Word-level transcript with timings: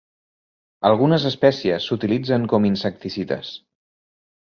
Algunes 0.91 1.27
espècies 1.31 1.87
s"utilitzen 1.89 2.51
com 2.55 2.69
insecticides. 2.73 3.57